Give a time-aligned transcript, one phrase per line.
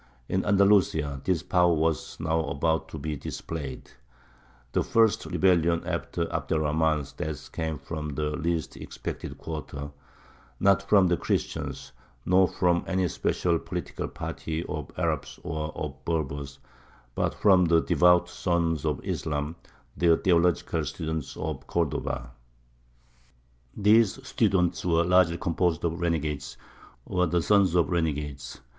[0.27, 3.91] In Andalusia this power was now about to be displayed.
[4.71, 9.91] The first rebellion after Abd er Rahmān's death came from the least expected quarter;
[10.59, 11.91] not from the Christians,
[12.25, 16.57] nor from any special political party of Arabs or of Berbers,
[17.13, 19.55] but from the devout sons of Islam,
[19.95, 22.31] the theological students of Cordova.
[23.77, 26.57] These students were largely composed of renegades,
[27.05, 28.61] or the sons of renegades.